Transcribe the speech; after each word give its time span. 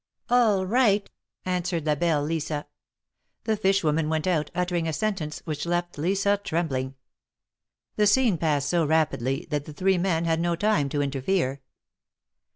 "All 0.31 0.65
right!" 0.65 1.07
answered 1.55 1.85
la 1.85 1.93
belle 1.93 2.23
Lisa. 2.23 2.65
The 3.43 3.55
fish 3.55 3.83
woman 3.83 4.09
went 4.09 4.25
out, 4.25 4.49
uttering 4.55 4.87
a 4.87 4.93
sentence 4.93 5.43
which 5.45 5.67
left 5.67 5.95
Lisa 5.99 6.37
trembling. 6.43 6.95
The 7.97 8.07
scene 8.07 8.39
passed 8.39 8.67
so 8.67 8.83
rapidly 8.83 9.45
that 9.51 9.65
the 9.65 9.73
three 9.73 9.99
men 9.99 10.25
had 10.25 10.39
no 10.39 10.55
time 10.55 10.89
to 10.89 11.03
interfere. 11.03 11.61